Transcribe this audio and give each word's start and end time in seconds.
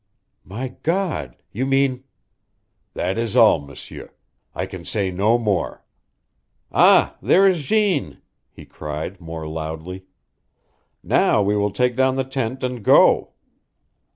"My 0.43 0.69
God, 0.81 1.35
you 1.51 1.63
mean" 1.67 2.05
"That 2.95 3.19
is 3.19 3.35
all, 3.35 3.59
M'sieur. 3.59 4.11
I 4.55 4.65
can 4.65 4.83
say 4.83 5.11
no 5.11 5.37
more. 5.37 5.83
Ah, 6.71 7.17
there 7.21 7.45
is 7.47 7.65
Jeanne!" 7.65 8.19
he 8.49 8.65
cried, 8.65 9.21
more 9.21 9.47
loudly. 9.47 10.05
"Now 11.03 11.43
we 11.43 11.55
will 11.55 11.69
take 11.69 11.95
down 11.95 12.15
the 12.15 12.23
tent, 12.23 12.63
and 12.63 12.81
go." 12.83 13.33